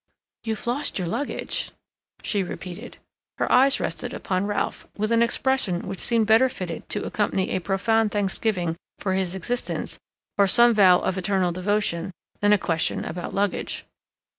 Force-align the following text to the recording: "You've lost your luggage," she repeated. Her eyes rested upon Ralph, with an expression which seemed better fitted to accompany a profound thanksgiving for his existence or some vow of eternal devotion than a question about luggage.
"You've 0.43 0.65
lost 0.65 0.97
your 0.97 1.07
luggage," 1.07 1.69
she 2.23 2.41
repeated. 2.41 2.97
Her 3.37 3.51
eyes 3.51 3.79
rested 3.79 4.15
upon 4.15 4.47
Ralph, 4.47 4.87
with 4.97 5.11
an 5.11 5.21
expression 5.21 5.81
which 5.87 5.99
seemed 5.99 6.25
better 6.25 6.49
fitted 6.49 6.89
to 6.89 7.03
accompany 7.05 7.51
a 7.51 7.59
profound 7.61 8.11
thanksgiving 8.11 8.77
for 8.97 9.13
his 9.13 9.35
existence 9.35 9.99
or 10.39 10.47
some 10.47 10.73
vow 10.73 11.01
of 11.01 11.19
eternal 11.19 11.51
devotion 11.51 12.09
than 12.39 12.51
a 12.51 12.57
question 12.57 13.05
about 13.05 13.35
luggage. 13.35 13.85